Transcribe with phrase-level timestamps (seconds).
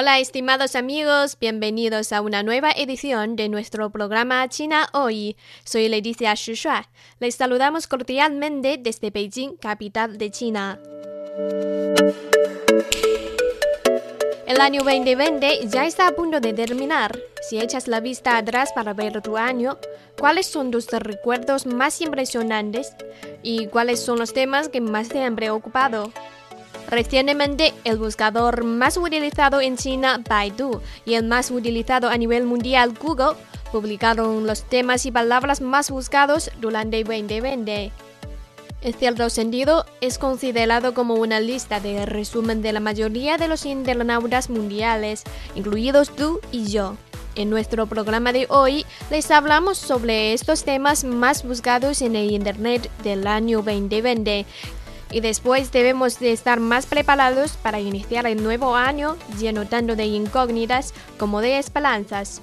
[0.00, 5.36] Hola estimados amigos, bienvenidos a una nueva edición de nuestro programa China Hoy.
[5.64, 6.88] Soy Leticia Shishua.
[7.18, 10.78] Les saludamos cordialmente desde Beijing, capital de China.
[14.46, 17.18] El año 2020 ya está a punto de terminar.
[17.42, 19.78] Si echas la vista atrás para ver tu año,
[20.16, 22.94] ¿cuáles son tus recuerdos más impresionantes?
[23.42, 26.12] ¿Y cuáles son los temas que más te han preocupado?
[26.90, 32.94] Recientemente, el buscador más utilizado en China, Baidu, y el más utilizado a nivel mundial,
[32.98, 33.36] Google,
[33.70, 37.92] publicaron los temas y palabras más buscados durante 2020.
[38.80, 43.66] En cierto sentido, es considerado como una lista de resumen de la mayoría de los
[43.66, 45.24] internautas mundiales,
[45.56, 46.96] incluidos tú y yo.
[47.34, 52.90] En nuestro programa de hoy les hablamos sobre estos temas más buscados en el Internet
[53.04, 54.44] del año 2020
[55.10, 60.04] y después debemos de estar más preparados para iniciar el nuevo año lleno tanto de
[60.06, 62.42] incógnitas como de esperanzas.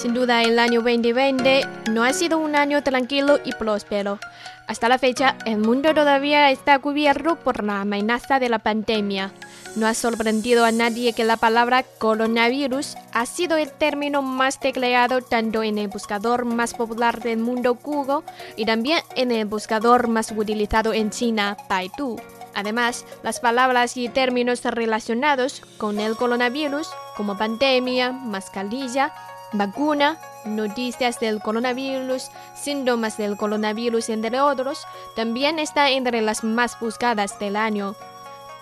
[0.00, 4.18] Sin duda el año 2020 no ha sido un año tranquilo y próspero.
[4.66, 9.30] Hasta la fecha, el mundo todavía está cubierto por la amenaza de la pandemia.
[9.76, 15.20] No ha sorprendido a nadie que la palabra coronavirus ha sido el término más tecleado
[15.20, 18.24] tanto en el buscador más popular del mundo Google
[18.56, 22.16] y también en el buscador más utilizado en China, Baidu.
[22.54, 29.12] Además, las palabras y términos relacionados con el coronavirus, como pandemia, mascarilla,
[29.52, 37.38] vacuna, noticias del coronavirus, síntomas del coronavirus, entre otros, también está entre las más buscadas
[37.38, 37.94] del año.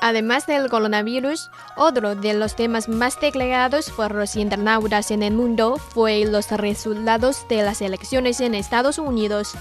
[0.01, 5.77] Además del coronavirus, otro de los temas más tecleados por los internautas en el mundo
[5.77, 9.55] fue los resultados de las elecciones en Estados Unidos.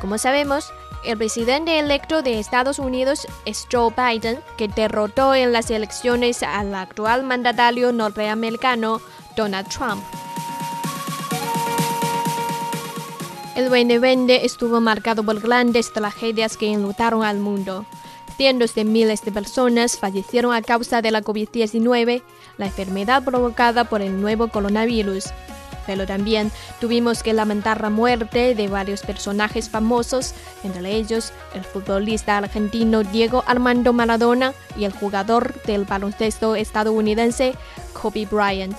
[0.00, 0.72] Como sabemos,
[1.04, 6.74] el presidente electo de Estados Unidos es Joe Biden, que derrotó en las elecciones al
[6.74, 9.00] actual mandatario norteamericano
[9.36, 10.02] Donald Trump.
[13.54, 17.86] El 2020 estuvo marcado por grandes tragedias que enlutaron al mundo.
[18.36, 22.22] Cientos de miles de personas fallecieron a causa de la COVID-19,
[22.56, 25.26] la enfermedad provocada por el nuevo coronavirus.
[25.86, 26.50] Pero también
[26.80, 33.44] tuvimos que lamentar la muerte de varios personajes famosos, entre ellos el futbolista argentino Diego
[33.46, 37.54] Armando Maradona y el jugador del baloncesto estadounidense
[37.92, 38.76] Kobe Bryant.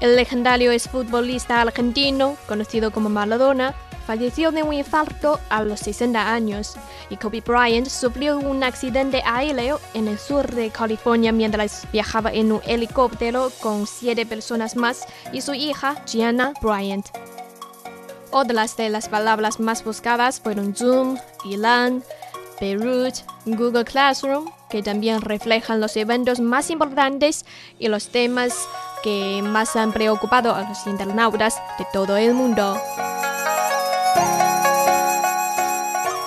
[0.00, 6.74] El legendario exfutbolista argentino, conocido como Maradona, falleció de un infarto a los 60 años
[7.10, 12.52] y Kobe Bryant sufrió un accidente aéreo en el sur de California mientras viajaba en
[12.52, 17.06] un helicóptero con siete personas más y su hija Gianna Bryant.
[18.30, 22.02] Otras de las palabras más buscadas fueron Zoom, Ilan,
[22.60, 23.14] Beirut,
[23.44, 27.44] Google Classroom, que también reflejan los eventos más importantes
[27.78, 28.54] y los temas
[29.02, 32.80] que más han preocupado a los internautas de todo el mundo.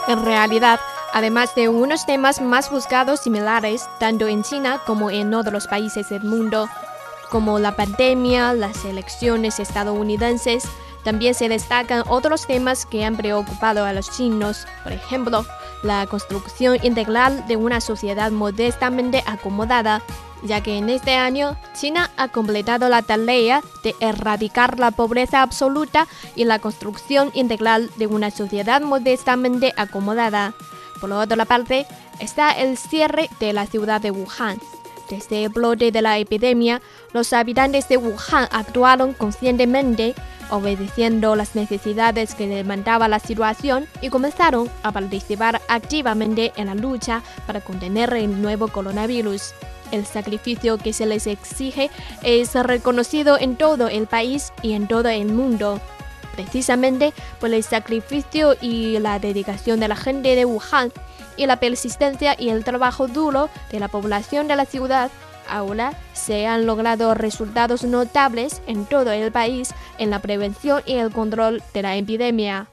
[0.08, 0.80] En realidad,
[1.14, 6.24] además de unos temas más buscados similares tanto en China como en otros países del
[6.24, 6.70] mundo,
[7.32, 10.66] como la pandemia, las elecciones estadounidenses,
[11.04, 15.46] también se destacan otros temas que han preocupado a los chinos, por ejemplo,
[15.84, 20.02] la construcción integral de una sociedad modestamente acomodada,
[20.46, 26.08] ya que en este año China ha completado la tarea de erradicar la pobreza absoluta
[26.36, 30.54] y la construcción integral de una sociedad modestamente acomodada.
[31.02, 31.86] Por otra parte,
[32.20, 34.60] está el cierre de la ciudad de Wuhan.
[35.10, 36.82] Desde el brote de la epidemia,
[37.14, 40.16] los habitantes de Wuhan actuaron conscientemente,
[40.50, 47.22] obedeciendo las necesidades que demandaba la situación y comenzaron a participar activamente en la lucha
[47.46, 49.54] para contener el nuevo coronavirus.
[49.92, 51.90] El sacrificio que se les exige
[52.24, 55.80] es reconocido en todo el país y en todo el mundo.
[56.36, 60.92] Precisamente por el sacrificio y la dedicación de la gente de Wuhan
[61.38, 65.12] y la persistencia y el trabajo duro de la población de la ciudad,
[65.48, 71.12] ahora se han logrado resultados notables en todo el país en la prevención y el
[71.12, 72.68] control de la epidemia.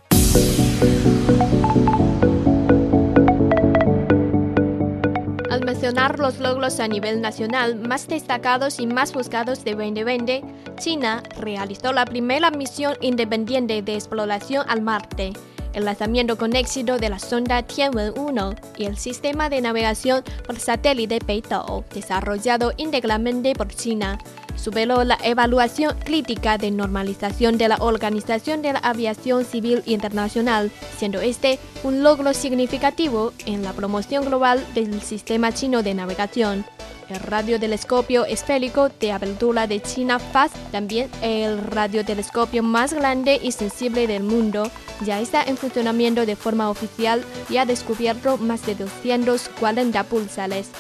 [5.83, 10.45] Mencionar los logros a nivel nacional más destacados y más buscados de 2020,
[10.79, 15.33] China realizó la primera misión independiente de exploración al Marte,
[15.73, 21.19] el lanzamiento con éxito de la sonda Tianwen-1 y el sistema de navegación por satélite
[21.27, 24.19] Beidou, desarrollado íntegramente por China
[24.57, 31.21] superó la evaluación crítica de normalización de la Organización de la Aviación Civil Internacional, siendo
[31.21, 36.65] este un logro significativo en la promoción global del sistema chino de navegación.
[37.09, 44.07] El radiotelescopio esférico de apertura de China FAST, también el radiotelescopio más grande y sensible
[44.07, 44.71] del mundo,
[45.05, 50.71] ya está en funcionamiento de forma oficial y ha descubierto más de 240 pulsares.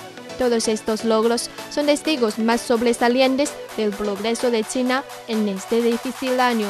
[0.42, 6.66] Todos estos logros son testigos más sobresalientes del progreso de China en este difícil año.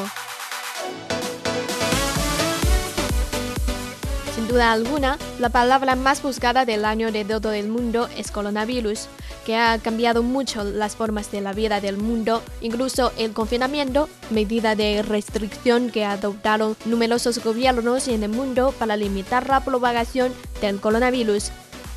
[4.35, 9.07] Sin duda alguna, la palabra más buscada del año de todo el mundo es coronavirus,
[9.43, 14.75] que ha cambiado mucho las formas de la vida del mundo, incluso el confinamiento, medida
[14.75, 20.31] de restricción que adoptaron numerosos gobiernos en el mundo para limitar la propagación
[20.61, 21.51] del coronavirus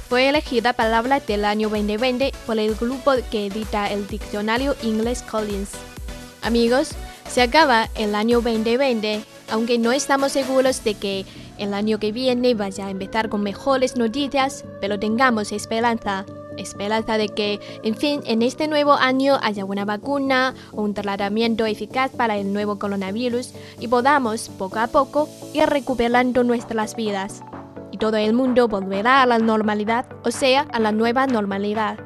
[0.08, 5.70] fue elegida palabra del año 2020 por el grupo que edita el diccionario English Collins.
[6.42, 6.92] Amigos,
[7.28, 11.26] se acaba el año 2020, aunque no estamos seguros de que
[11.58, 16.24] el año que viene vaya a empezar con mejores noticias, pero tengamos esperanza.
[16.56, 21.66] Esperanza de que, en fin, en este nuevo año haya una vacuna o un tratamiento
[21.66, 27.42] eficaz para el nuevo coronavirus y podamos, poco a poco, ir recuperando nuestras vidas
[27.90, 31.98] y todo el mundo volverá a la normalidad, o sea, a la nueva normalidad.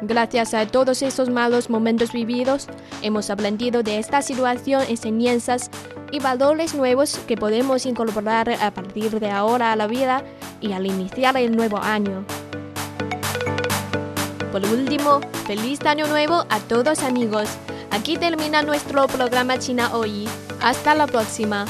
[0.00, 2.68] Gracias a todos esos malos momentos vividos,
[3.02, 5.70] hemos aprendido de esta situación enseñanzas
[6.12, 10.22] y valores nuevos que podemos incorporar a partir de ahora a la vida
[10.60, 12.24] y al iniciar el nuevo año.
[14.52, 17.48] Por último, feliz año nuevo a todos amigos.
[17.90, 20.26] Aquí termina nuestro programa China Hoy.
[20.60, 21.66] Hasta la próxima.